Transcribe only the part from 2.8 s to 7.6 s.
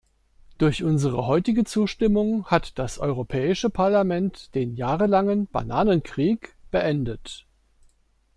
Europäische Parlament den jahrelangen "Bananenkrieg" beendet.